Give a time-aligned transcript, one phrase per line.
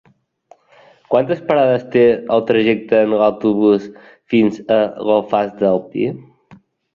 [1.15, 2.01] Quantes parades té
[2.37, 3.85] el trajecte en autobús
[4.35, 4.79] fins a
[5.11, 6.09] l'Alfàs del Pi?